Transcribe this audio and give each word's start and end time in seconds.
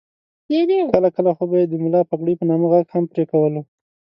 کله 0.93 1.09
کله 1.17 1.31
خو 1.37 1.43
به 1.49 1.55
یې 1.61 1.65
د 1.69 1.73
ملا 1.83 2.01
پګړۍ 2.09 2.33
په 2.37 2.45
نامه 2.49 2.65
غږ 2.73 2.85
هم 2.93 3.03
پرې 3.11 3.23
کولو. 3.31 3.61